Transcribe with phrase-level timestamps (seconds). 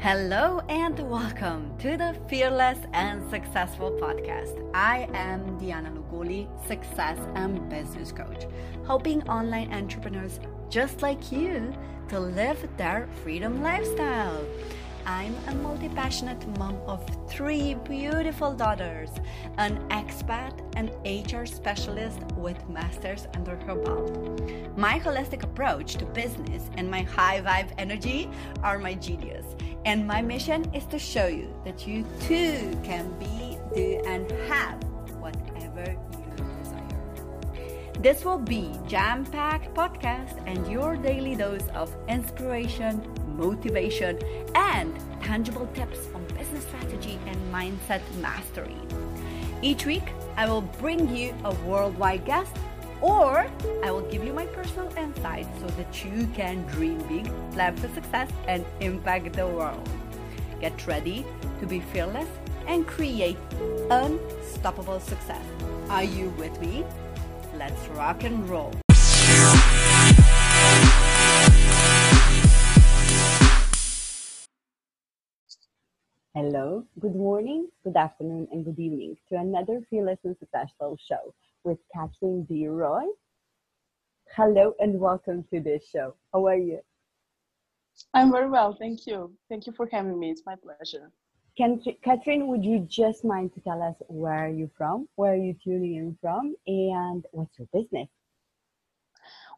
[0.00, 4.56] Hello and welcome to the Fearless and Successful podcast.
[4.72, 8.46] I am Diana Lugoli, success and business coach,
[8.86, 10.38] helping online entrepreneurs
[10.70, 11.74] just like you
[12.10, 14.46] to live their freedom lifestyle.
[15.08, 19.08] I'm a multi passionate mom of three beautiful daughters,
[19.56, 24.42] an expat, and HR specialist with masters under her belt.
[24.76, 28.28] My holistic approach to business and my high vibe energy
[28.62, 29.46] are my genius.
[29.86, 34.84] And my mission is to show you that you too can be, do, and have
[35.22, 36.84] whatever you desire.
[38.00, 43.00] This will be jam-packed podcast and your daily dose of inspiration,
[43.38, 44.18] motivation,
[44.54, 48.76] and tangible tips on business strategy and mindset mastery.
[49.62, 52.54] Each week, I will bring you a worldwide guest
[53.00, 53.46] or
[53.84, 57.88] I will give you my personal insights so that you can dream big, plan for
[57.88, 59.88] success, and impact the world.
[60.60, 61.24] Get ready
[61.60, 62.28] to be fearless
[62.66, 63.38] and create
[63.90, 65.44] unstoppable success.
[65.88, 66.84] Are you with me?
[67.56, 68.74] Let's rock and roll.
[76.34, 81.34] Hello, good morning, good afternoon, and good evening to another Fearless and Successful show
[81.64, 82.68] with Catherine B.
[82.68, 83.04] Roy.
[84.36, 86.14] Hello and welcome to this show.
[86.34, 86.80] How are you?
[88.12, 89.32] I'm very well, thank you.
[89.48, 90.30] Thank you for having me.
[90.30, 91.10] It's my pleasure.
[91.56, 95.36] Can, Catherine, would you just mind to tell us where are you from, where are
[95.36, 98.08] you tuning in from, and what's your business?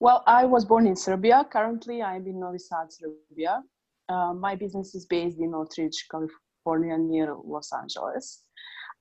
[0.00, 1.44] Well, I was born in Serbia.
[1.52, 3.64] Currently, I'm in Novi Sad, Serbia.
[4.08, 6.36] Uh, my business is based in Northridge, California,
[6.78, 8.44] near Los Angeles.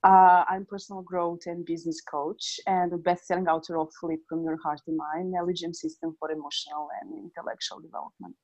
[0.02, 4.56] Uh, I'm personal growth and business coach and a best-selling author of Live from Your
[4.56, 8.34] Heart and Mind, LHM system for emotional and intellectual development.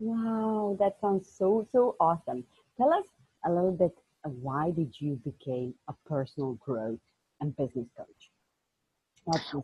[0.00, 2.44] Wow, that sounds so so awesome.
[2.76, 3.06] Tell us
[3.44, 7.00] a little bit why did you become a personal growth
[7.40, 8.30] and business coach?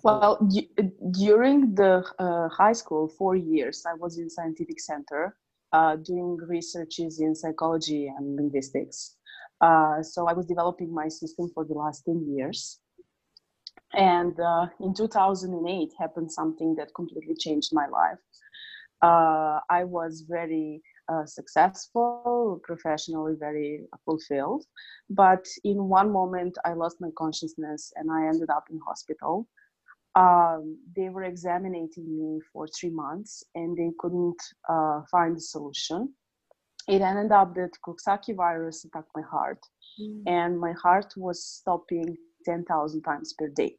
[0.02, 0.70] Well, d-
[1.10, 5.36] during the uh, high school, four years, I was in scientific center
[5.74, 9.16] uh, doing researches in psychology and linguistics.
[9.60, 12.78] Uh, so I was developing my system for the last 10 years.
[13.92, 18.18] And uh, in 2008 happened something that completely changed my life.
[19.02, 24.64] Uh, I was very uh, successful, professionally very fulfilled.
[25.10, 29.48] But in one moment, I lost my consciousness and I ended up in hospital.
[30.16, 36.14] Um, they were examining me for three months and they couldn't uh, find a solution
[36.86, 39.58] it ended up that Coxsackie virus attacked my heart,
[40.00, 40.22] mm.
[40.26, 43.76] and my heart was stopping 10,000 times per day.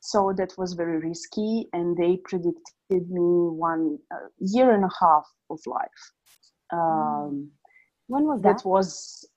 [0.00, 5.26] So that was very risky, and they predicted me one uh, year and a half
[5.50, 6.12] of life.
[6.72, 7.50] Um,
[8.06, 8.58] when was that?
[8.58, 9.28] That was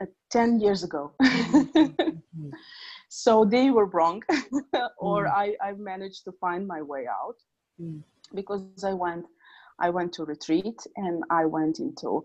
[0.00, 1.12] uh, 10 years ago.
[2.38, 2.50] Mm-hmm.
[3.08, 4.22] So they were wrong,
[4.98, 5.32] or mm.
[5.32, 7.36] I, I managed to find my way out
[7.80, 8.02] mm.
[8.34, 9.26] because I went
[9.80, 12.24] I went to retreat and I went into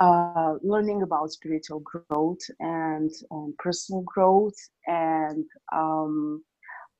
[0.00, 4.56] uh, learning about spiritual growth and, and personal growth.
[4.86, 6.42] And um,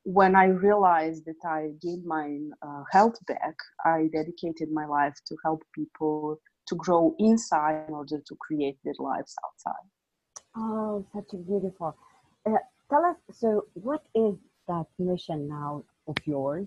[0.04, 5.36] when I realized that I gained my uh, health back, I dedicated my life to
[5.44, 9.88] help people to grow inside in order to create their lives outside.
[10.56, 11.96] Oh, such a beautiful.
[12.46, 12.52] Uh,
[12.92, 14.34] tell us, so what is
[14.68, 16.66] that mission now of yours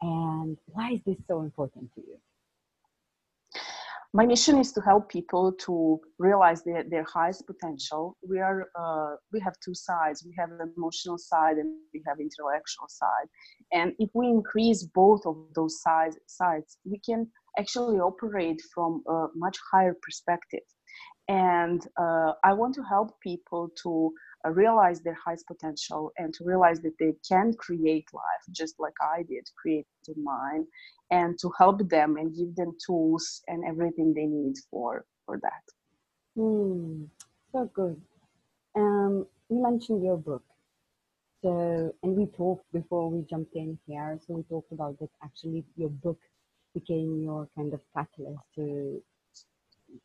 [0.00, 2.18] and why is this so important to you?
[4.14, 8.16] my mission is to help people to realize their, their highest potential.
[8.28, 10.22] We are uh, we have two sides.
[10.24, 13.28] We have the emotional side and we have intellectual side.
[13.72, 17.26] And if we increase both of those sides sides we can
[17.58, 20.66] actually operate from a much higher perspective.
[21.28, 24.12] And uh, i want to help people to
[24.50, 29.22] realize their highest potential and to realize that they can create life just like I
[29.22, 29.86] did, create
[30.16, 30.66] mine,
[31.10, 35.64] and to help them and give them tools and everything they need for for that.
[36.36, 37.04] Hmm,
[37.52, 38.00] so good.
[38.74, 40.42] Um, you mentioned your book.
[41.42, 44.18] So, and we talked before we jumped in here.
[44.26, 46.18] So we talked about that actually your book
[46.72, 49.02] became your kind of catalyst to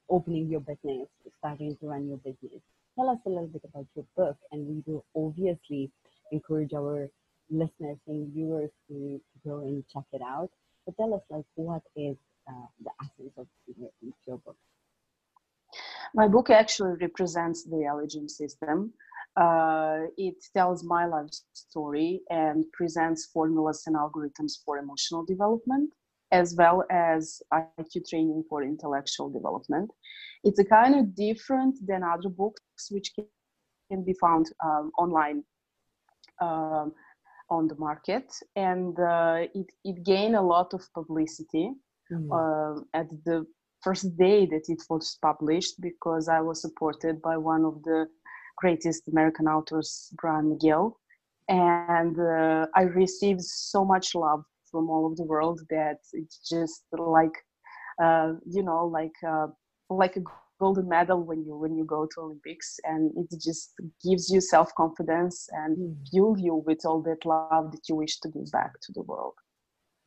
[0.09, 1.07] opening your business,
[1.39, 2.61] starting to run your business
[2.97, 5.91] tell us a little bit about your book, and we will obviously
[6.31, 7.09] encourage our
[7.49, 10.49] listeners and viewers to, to go and check it out.
[10.85, 12.17] But tell us, like, what is
[12.49, 13.47] uh, the essence of
[14.25, 14.57] your book?
[16.13, 18.93] My book actually represents the LHM system.
[19.35, 25.91] Uh, it tells my life story and presents formulas and algorithms for emotional development.
[26.31, 29.89] as well as IQ training for intellectual development.
[30.43, 33.13] It's a kind of different than other books which
[33.89, 35.43] can be found um, online
[36.41, 36.93] um,
[37.49, 41.71] on the market, and uh, it it gained a lot of publicity
[42.11, 42.27] mm.
[42.31, 43.45] uh, at the
[43.83, 48.07] first day that it was published because I was supported by one of the
[48.57, 50.93] greatest American authors, Bryant McGill,
[51.47, 56.83] and uh, I received so much love from all over the world that it's just
[56.91, 57.37] like
[58.01, 59.47] uh, you know like uh,
[59.89, 60.21] like a
[60.59, 63.73] golden medal when you when you go to olympics and it just
[64.03, 66.09] gives you self-confidence and mm.
[66.09, 69.35] fuel you with all that love that you wish to give back to the world.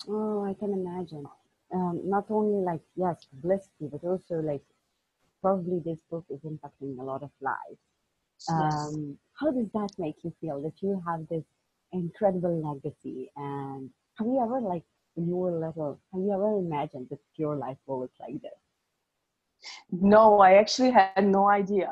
[0.08, 1.24] Oh i can imagine.
[1.72, 4.62] Um, not only like yes publicity but also like
[5.40, 7.82] probably this book is impacting a lot of lives.
[8.48, 8.50] Yes.
[8.50, 11.44] um, how does that make you feel that you have this
[11.92, 13.30] incredible legacy?
[13.36, 17.56] And have you ever like when you were little have you ever imagined that your
[17.56, 18.60] life will look like this
[19.90, 21.90] no, I actually had no idea.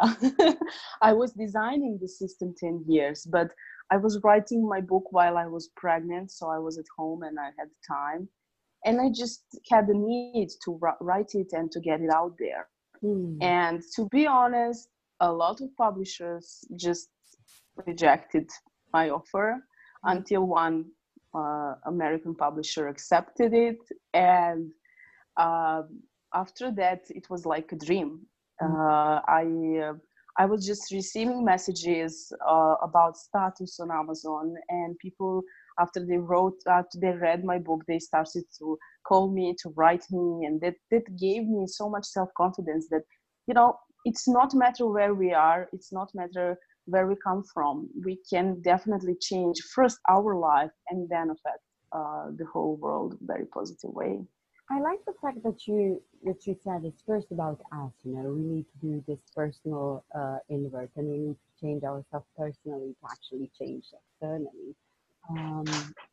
[1.02, 3.50] I was designing the system 10 years, but
[3.90, 7.38] I was writing my book while I was pregnant, so I was at home and
[7.38, 8.28] I had time.
[8.84, 12.68] And I just had the need to write it and to get it out there.
[13.02, 13.42] Mm.
[13.42, 14.88] And to be honest,
[15.20, 17.08] a lot of publishers just
[17.86, 18.48] rejected
[18.92, 19.56] my offer
[20.04, 20.12] mm.
[20.12, 20.84] until one
[21.34, 23.78] uh, American publisher accepted it.
[24.14, 24.70] And
[25.36, 25.82] uh,
[26.34, 28.20] after that it was like a dream.
[28.62, 28.74] Mm.
[28.74, 29.44] uh, i
[29.86, 29.94] uh,
[30.42, 35.42] i was just receiving messages uh, about status on amazon and people
[35.78, 38.76] after they wrote after they read my book they started to
[39.08, 43.04] call me to write me and that that gave me so much self-confidence that
[43.46, 43.70] you know
[44.04, 46.58] it's not matter where we are it's not matter
[46.88, 47.88] where we come from.
[48.04, 53.46] We can definitely change first our life and then affect uh, the whole world very
[53.46, 54.20] positive way
[54.70, 57.92] I like the fact that you that you said it's first about us.
[58.04, 61.84] You know, we need to do this personal uh, inward, and we need to change
[61.84, 64.74] ourselves personally to actually change externally.
[65.30, 65.64] Um,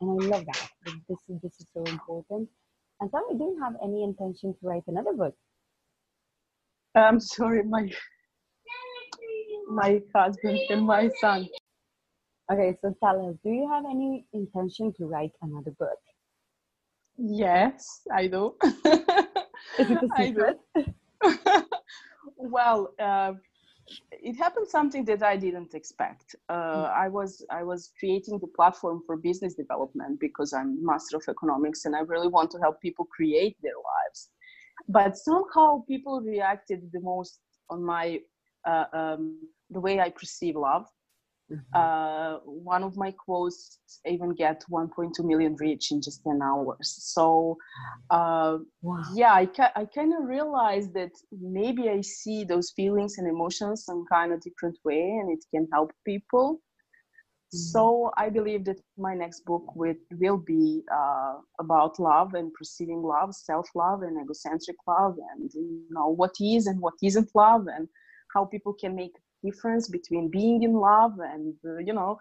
[0.01, 0.69] and I love that.
[1.09, 2.49] This is this is so important.
[3.01, 5.35] And so, do you have any intention to write another book?
[6.95, 7.91] I'm sorry, my
[9.69, 11.49] my husband and my son.
[12.51, 15.99] Okay, so tell us, do you have any intention to write another book?
[17.17, 18.55] Yes, I do.
[18.63, 20.57] Is it a secret?
[22.37, 23.33] well, uh,
[24.11, 26.35] it happened something that I didn't expect.
[26.49, 26.93] Uh, mm.
[26.93, 31.85] I was I was creating the platform for business development because I'm master of economics
[31.85, 34.29] and I really want to help people create their lives.
[34.87, 37.39] But somehow people reacted the most
[37.69, 38.19] on my
[38.67, 39.39] uh, um,
[39.69, 40.85] the way I perceive love
[41.51, 41.79] Mm-hmm.
[41.79, 46.95] Uh, one of my quotes even get 1.2 million reach in just 10 hours.
[47.13, 47.57] So,
[48.09, 49.03] uh, wow.
[49.13, 53.85] yeah, I, ca- I kind of realized that maybe I see those feelings and emotions
[53.85, 56.61] some kind of different way and it can help people.
[57.53, 57.57] Mm-hmm.
[57.57, 63.03] So I believe that my next book will, will be uh, about love and perceiving
[63.03, 67.87] love, self-love and egocentric love and, you know, what is and what isn't love and
[68.33, 69.13] how people can make
[69.45, 72.19] difference between being in love and uh, you know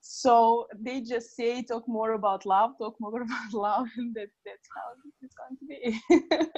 [0.00, 4.68] so they just say talk more about love talk more about love and that, that's
[4.76, 4.86] how
[5.22, 6.48] it's going to be.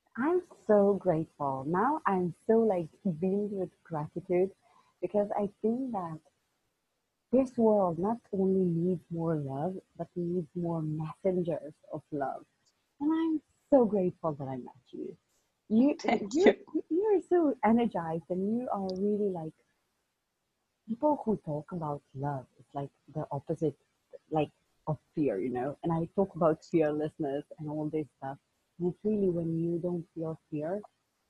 [0.18, 1.64] I'm so grateful.
[1.68, 2.88] Now i'm so like
[3.20, 4.50] beamed with gratitude
[5.02, 6.18] because i think that
[7.32, 12.44] this world not only needs more love but needs more messengers of love.
[13.00, 15.16] And i'm so grateful that i met you
[15.68, 15.96] you,
[16.32, 16.54] you,
[16.90, 19.52] you are so energized and you are really like
[20.88, 23.74] people who talk about love it's like the opposite
[24.30, 24.50] like
[24.86, 25.76] of fear you know?
[25.82, 28.36] And i talk about fearlessness and all this stuff
[28.78, 30.80] and it's really when you don't feel fear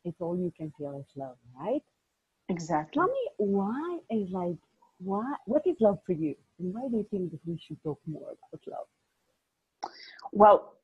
[0.04, 1.82] it's all you can feel is love right?
[2.48, 3.00] Exactly.
[3.00, 4.56] Tell me why is like
[4.98, 6.34] why what is love for you?
[6.58, 9.90] And why do you think that we should talk more about love?
[10.32, 10.74] Well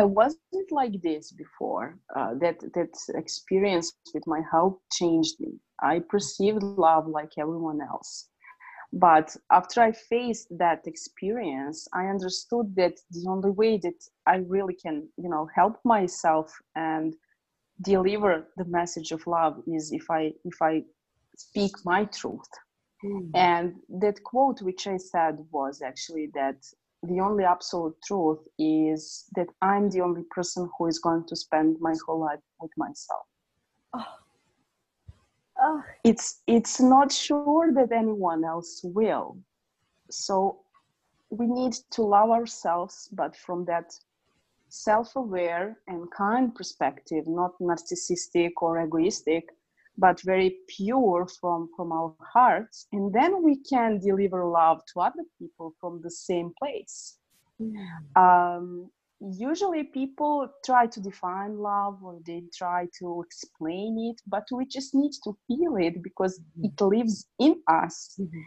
[0.00, 1.98] I wasn't like this before.
[2.14, 5.52] Uh, that that experience with my health changed me.
[5.92, 8.28] I perceived love like everyone else,
[8.92, 14.76] but after I faced that experience, I understood that the only way that I really
[14.84, 17.14] can, you know, help myself and
[17.82, 20.82] deliver the message of love is if I if I
[21.36, 22.52] speak my truth.
[23.04, 23.30] Mm.
[23.34, 26.58] And that quote which I said was actually that
[27.08, 31.76] the only absolute truth is that I'm the only person who is going to spend
[31.80, 33.26] my whole life with myself.
[33.94, 34.04] Oh.
[35.60, 35.82] Oh.
[36.04, 39.38] It's it's not sure that anyone else will.
[40.10, 40.60] So
[41.30, 43.92] we need to love ourselves, but from that
[44.68, 49.44] self-aware and kind perspective not narcissistic or egoistic
[49.98, 52.86] but very pure from from our hearts.
[52.92, 57.18] And then we can deliver love to other people from the same place.
[58.16, 64.66] Um, usually people try to define love or they try to explain it but we
[64.66, 66.66] just need to feel it because mm-hmm.
[66.66, 68.14] it lives in us.
[68.20, 68.40] Mm-hmm.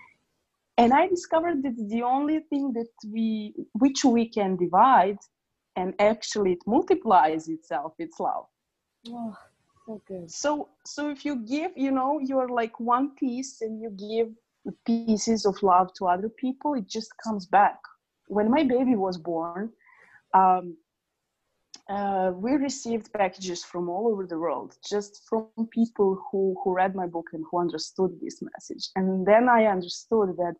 [0.77, 5.17] and i discovered that the only thing that we which we can divide
[5.75, 8.45] and actually it multiplies itself it's love.
[9.07, 9.35] Oh
[9.89, 13.89] so good so so if you give you know you're like one piece and you
[14.09, 14.27] give
[14.85, 17.79] pieces of love to other people it just comes back.
[18.27, 19.71] When my baby was born
[20.33, 20.77] um,
[21.89, 26.93] uh, we received packages from all over the world just from people who who read
[26.93, 28.89] my book and who understood this message.
[28.95, 30.55] And then i understood that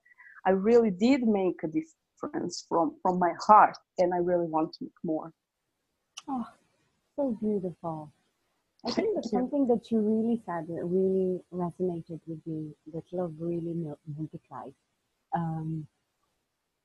[0.48, 4.86] i really did make a difference from from my heart and i really want to
[4.86, 5.32] make more.
[6.28, 6.46] Oh
[7.16, 8.12] so beautiful
[8.86, 13.34] i think that's something that you really said that really resonated with me that love
[13.40, 13.74] really
[14.18, 14.74] multiplies
[15.36, 15.86] um,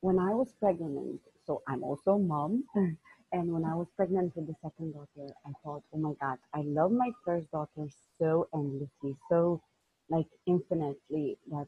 [0.01, 2.63] when i was pregnant so i'm also a mom
[3.35, 6.61] And when I was pregnant with the second daughter, I thought, oh my God, I
[6.61, 7.87] love my first daughter
[8.17, 9.61] so endlessly, so
[10.09, 11.67] like infinitely that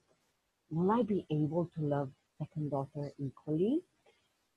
[0.69, 3.81] will I be able to love second daughter equally?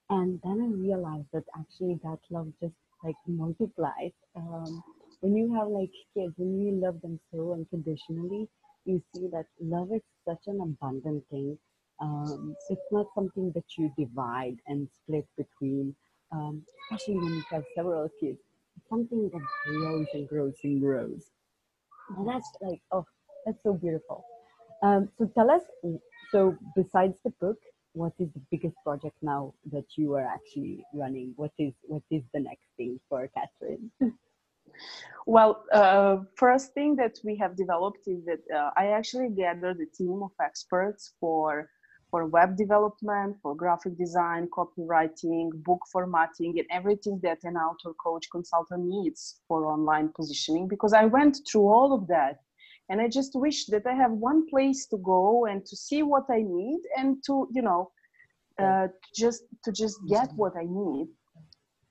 [0.08, 4.12] And then I realized that actually that love just like multiplies.
[4.36, 4.82] Um,
[5.20, 8.48] when you have like kids, when you love them so unconditionally,
[8.84, 11.58] you see that love is such an abundant thing.
[12.00, 15.94] Um, it's not something that you divide and split between
[16.32, 18.38] um, especially when you have several kids,
[18.76, 21.30] It's something that grows and grows and grows.
[22.16, 23.06] And that's like, oh,
[23.46, 24.24] that's so beautiful.
[24.82, 25.62] Um, so tell us,
[26.32, 27.58] so besides the book,
[27.94, 31.32] what is the biggest project now that you are actually running?
[31.36, 33.90] What is what is the next thing for Catherine?
[35.26, 39.86] Well, uh, first thing that we have developed is that uh, I actually gathered a
[39.96, 41.68] team of experts for
[42.10, 48.26] for web development, for graphic design, copywriting, book formatting, and everything that an author coach
[48.32, 50.66] consultant needs for online positioning.
[50.66, 52.40] Because I went through all of that.
[52.88, 56.24] And I just wish that I have one place to go and to see what
[56.28, 57.92] I need and to, you know,
[58.60, 61.06] uh, just to just get what I need.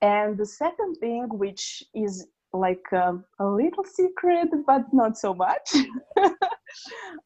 [0.01, 5.69] And the second thing, which is like um, a little secret, but not so much.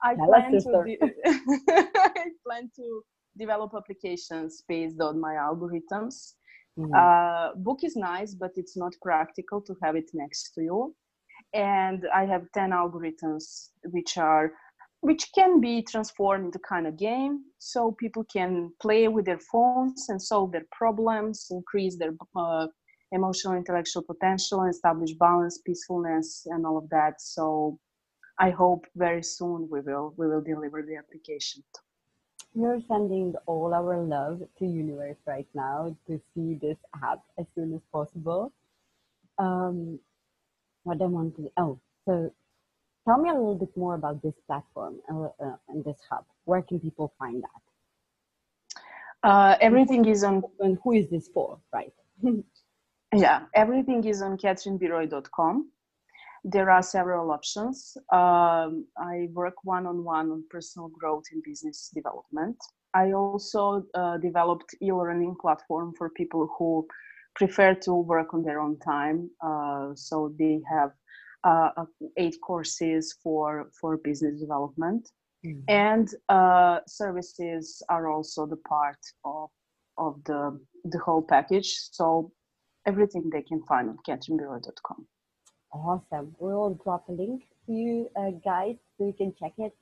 [0.03, 3.01] I plan to de- I plan to
[3.37, 6.33] develop applications based on my algorithms.
[6.77, 6.93] Mm-hmm.
[6.93, 10.95] Uh, book is nice, but it's not practical to have it next to you.
[11.53, 14.51] And I have ten algorithms which are
[15.01, 20.07] which can be transformed into kind of game so people can play with their phones
[20.07, 22.67] and solve their problems increase their uh,
[23.13, 27.21] emotional intellectual potential and establish balance peacefulness and all of that.
[27.21, 27.79] So
[28.39, 31.63] i hope very soon we will we will deliver the application.
[32.55, 37.73] We're sending all our love to universe right now to see this app as soon
[37.75, 38.51] as possible.
[39.37, 39.99] Um
[40.83, 42.31] what i want to oh so
[43.07, 46.25] tell me a little bit more about this platform uh, uh, and this hub.
[46.45, 47.61] Where can people find that?
[49.29, 51.93] Uh, everything is on and who is this for right
[53.13, 55.69] Yeah, everything is on catherinebroy.com.
[56.45, 57.95] There are several options.
[58.11, 62.57] Um, I work one on one on personal growth and business development.
[62.93, 66.85] I also uh, developed e-learning platform for people who
[67.35, 69.29] prefer to work on their own time.
[69.41, 70.91] Uh, so they have
[71.43, 71.85] uh,
[72.17, 75.09] eight courses for for business development,
[75.45, 75.59] mm-hmm.
[75.67, 79.49] and uh, services are also the part of
[79.97, 81.73] of the the whole package.
[81.91, 82.31] So
[82.85, 85.07] everything they can find on catherinebroy.com.
[85.73, 86.35] Awesome.
[86.39, 89.73] We'll drop a link to you uh, guys so you can check it.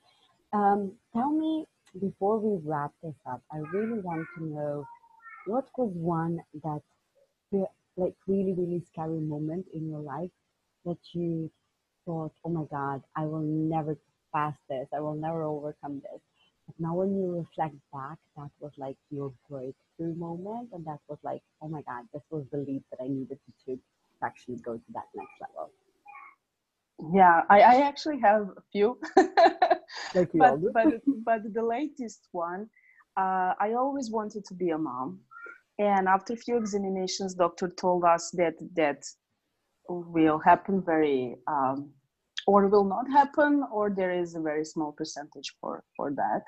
[0.52, 1.66] Um, tell me
[2.00, 4.84] before we wrap this up, I really want to know
[5.46, 6.80] what was one that
[7.96, 10.30] like really really scary moment in your life
[10.84, 11.50] that you
[12.06, 13.96] thought, oh my God, I will never
[14.34, 14.88] pass this.
[14.94, 16.20] I will never overcome this.
[16.78, 20.70] Now when you reflect back, that was like your breakthrough moment.
[20.72, 23.52] And that was like, oh my God, this was the leap that I needed to
[23.66, 23.80] take
[24.20, 25.70] to actually go to that next level.
[27.12, 28.98] Yeah, I, I actually have a few.
[30.14, 32.68] like but, but, but the latest one,
[33.16, 35.20] uh, I always wanted to be a mom.
[35.78, 39.04] And after a few examinations, doctor told us that that
[39.88, 41.90] will happen very um,
[42.46, 46.42] or will not happen or there is a very small percentage for for that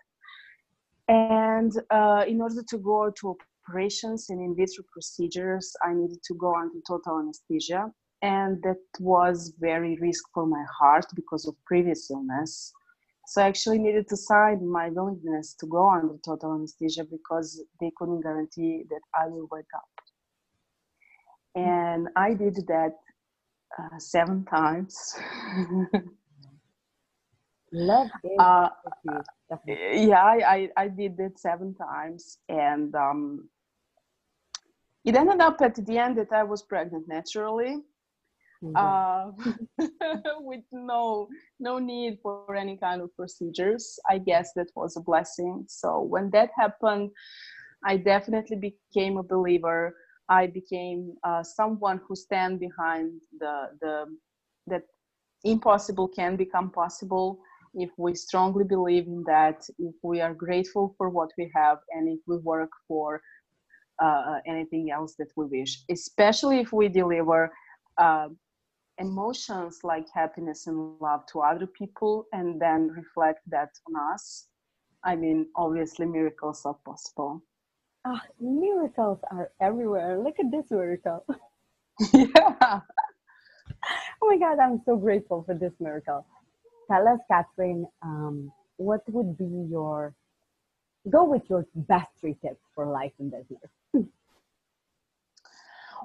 [1.08, 3.36] and uh, in order to go to
[3.68, 7.92] operations and in vitro procedures, I needed to go under total anesthesia.
[8.22, 12.72] And that was very risk for my heart because of previous illness.
[13.26, 17.90] So I actually needed to sign my willingness to go under total anesthesia because they
[17.96, 19.84] couldn't guarantee that I will wake up.
[21.54, 22.96] And I did that
[23.78, 25.14] uh, seven times.
[27.74, 28.68] Love Uh,
[29.66, 32.38] yeah, I, I, did it seven times.
[32.48, 33.48] And um,
[35.04, 37.82] it ended up at the end that I was pregnant naturally.
[38.62, 38.76] Mhm.
[38.76, 39.30] uh,
[40.40, 41.28] with no
[41.58, 43.98] no need for any kind of procedures.
[44.08, 45.64] I guess that was a blessing.
[45.68, 47.10] So when that happened,
[47.84, 49.94] I definitely became a believer.
[50.28, 54.06] I became uh, someone who stand behind the the
[54.68, 54.84] that
[55.44, 57.38] impossible can become possible
[57.76, 59.62] if we strongly believe in that.
[59.78, 63.22] If we are grateful for what we have, and if we work for
[64.02, 67.52] uh, anything else that we wish, especially if we deliver.
[67.98, 68.28] Uh,
[68.98, 74.48] emotions like happiness and love to other people and then reflect that on us
[75.04, 77.42] i mean obviously miracles are possible
[78.06, 80.18] Ah, miracles are everywhere.
[80.20, 81.24] Look at this miracle.
[82.14, 82.80] yeah
[84.22, 86.26] Oh my God, I'm so grateful for this miracle.
[86.90, 90.14] Tell us, Catherine, um, what would be your
[91.10, 93.70] go with your best three tips for life in business?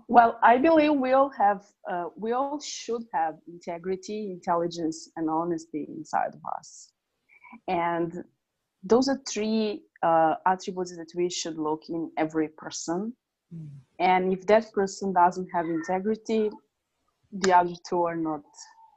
[0.08, 5.86] well i believe we all have uh, we all should have integrity intelligence and honesty
[5.90, 6.92] inside of us.
[7.68, 8.24] And
[8.84, 13.14] those are three uh, attributes that we should look in every person.
[14.00, 16.52] And if that person doesn't have integrity
[17.32, 18.42] the other two are not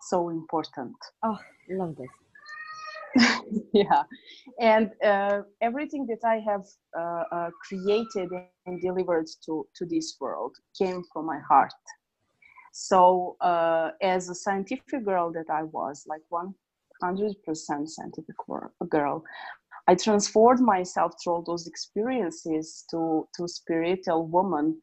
[0.02, 0.96] so important.
[1.22, 1.38] Oh,
[1.70, 2.10] love this.
[3.72, 4.02] yeah.
[4.58, 6.64] And uh, everything that i have
[6.98, 8.30] uh, uh, created
[8.66, 11.72] and delivered to to this world came from my heart.
[12.72, 18.36] So uh, as a scientific girl that i was like 100% scientific
[18.88, 19.24] girl
[19.88, 24.80] i transformed myself through all those experiences to to spiritual woman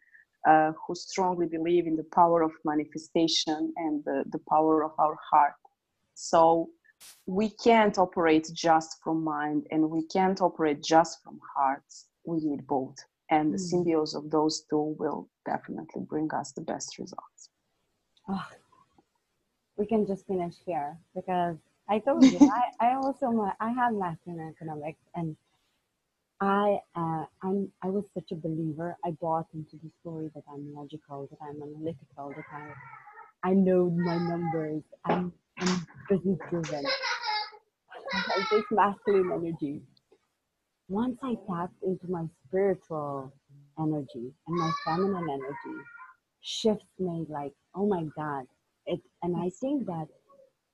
[0.48, 5.18] uh, who strongly believe in the power of manifestation and the, the power of our
[5.32, 5.59] heart
[6.20, 6.70] so
[7.28, 12.68] we can't operate just from mind and we can't operate just from hearts we need
[12.68, 12.98] both
[13.32, 13.60] and the Mm.
[13.60, 17.50] symbiosis of those two will definitely bring us the best results
[18.30, 18.48] Oh,
[19.78, 21.58] we can just finish here because
[21.90, 23.28] I told you I, I also
[23.60, 25.36] I have master in economics and
[26.42, 28.98] I uh, I'm I was such a believer.
[29.06, 32.74] I bought into the story that I'm logical, that I'm analytical, that I
[33.52, 34.84] I know my numbers.
[35.06, 35.34] I'm
[36.10, 36.86] business driven.
[38.14, 39.82] I take masculine energy.
[40.90, 43.32] Once I tapped into my spiritual
[43.80, 45.84] energy and my feminine energy,
[46.42, 48.46] shifts made like, oh my God.
[48.88, 50.08] It and I think that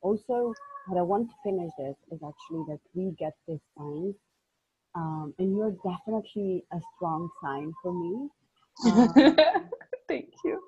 [0.01, 0.53] also
[0.87, 4.15] what I want to finish this is actually that we get this sign.
[4.95, 8.29] Um, and you're definitely a strong sign for me.
[8.85, 9.69] Um,
[10.07, 10.61] thank you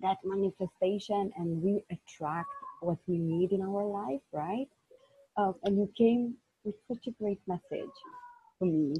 [0.00, 2.48] that manifestation and we attract
[2.80, 4.68] what we need in our life, right?
[5.36, 7.96] Um, and you came with such a great message
[8.58, 8.94] for me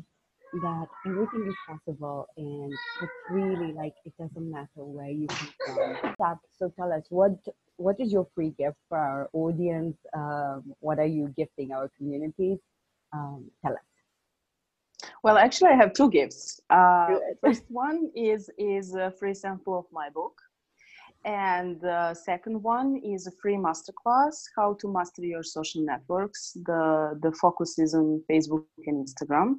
[0.62, 6.14] that everything is possible and it's really like it doesn't matter where you come from.
[6.18, 7.32] That- So tell us what
[7.76, 9.96] what is your free gift for our audience?
[10.14, 12.58] Um, what are you gifting our communities?
[13.12, 13.88] Um, tell us.
[15.22, 19.86] well actually i have two gifts uh, first one is is a free sample of
[19.92, 20.40] my book
[21.24, 26.52] and the second one is a free masterclass how to master your social networks.
[26.64, 29.56] The the focus is on facebook and instagram.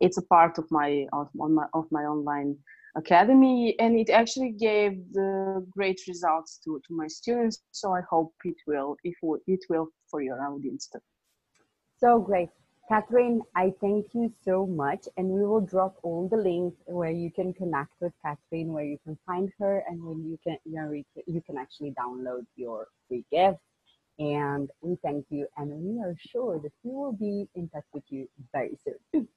[0.00, 2.56] It's a part of my of, my of my online
[2.96, 8.34] academy and it actually gave the great results to, to my students so i hope
[8.44, 9.14] it will if
[9.46, 10.98] it will for your audience too.
[11.98, 12.50] So great.
[12.88, 15.08] Catherine, I thank you so much.
[15.16, 18.98] And we will drop all the links where you can connect with Catherine, where you
[19.04, 22.46] can find her, and when you can, you, know, you can- you can actually download
[22.56, 23.60] your free gift.
[24.18, 25.46] And we thank you.
[25.56, 29.28] And we are sure that we will be in touch with you very soon.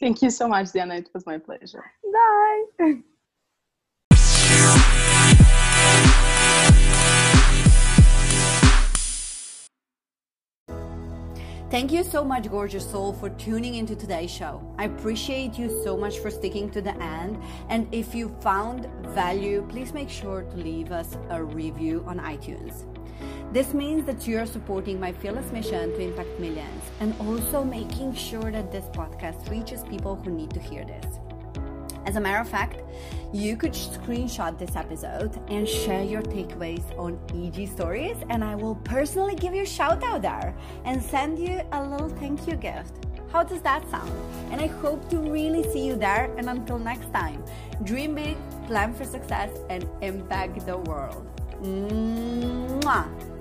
[0.00, 2.94] thank you so much diana it was my pleasure Bye.
[11.74, 14.62] Thank you so much, gorgeous soul, for tuning into today's show.
[14.78, 17.36] I appreciate you so much for sticking to the end.
[17.68, 22.84] And if you found value, please make sure to leave us a review on iTunes.
[23.52, 28.14] This means that you are supporting my fearless mission to impact millions and also making
[28.14, 31.18] sure that this podcast reaches people who need to hear this.
[32.06, 32.82] As a matter of fact,
[33.32, 38.76] you could screenshot this episode and share your takeaways on IG Stories, and I will
[38.76, 43.06] personally give you a shout out there and send you a little thank you gift.
[43.32, 44.12] How does that sound?
[44.52, 46.32] And I hope to really see you there.
[46.36, 47.42] And until next time,
[47.82, 48.36] dream big,
[48.68, 51.26] plan for success, and impact the world.
[51.60, 53.33] Mwah!